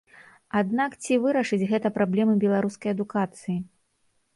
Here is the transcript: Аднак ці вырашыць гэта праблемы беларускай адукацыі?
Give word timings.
Аднак 0.61 0.95
ці 1.03 1.19
вырашыць 1.27 1.67
гэта 1.75 1.95
праблемы 2.01 2.33
беларускай 2.49 2.89
адукацыі? 2.97 3.65